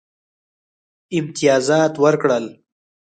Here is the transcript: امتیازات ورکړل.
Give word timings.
امتیازات 1.17 1.93
ورکړل. 2.03 2.45